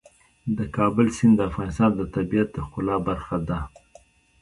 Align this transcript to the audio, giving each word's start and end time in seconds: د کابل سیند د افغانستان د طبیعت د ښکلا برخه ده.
د 0.57 0.59
کابل 0.75 1.07
سیند 1.17 1.33
د 1.37 1.41
افغانستان 1.49 1.89
د 1.95 2.01
طبیعت 2.15 2.49
د 2.53 2.57
ښکلا 2.65 2.97
برخه 3.07 3.35
ده. 3.47 3.59